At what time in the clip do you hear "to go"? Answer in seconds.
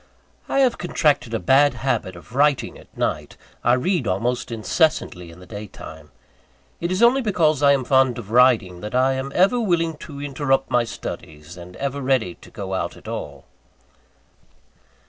12.33-12.73